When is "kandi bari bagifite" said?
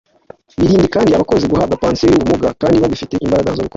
2.61-3.13